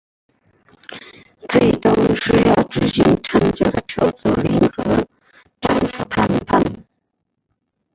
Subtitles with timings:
[1.51, 5.07] 最终需要举行长久的筹组联合
[5.61, 6.59] 政府谈判。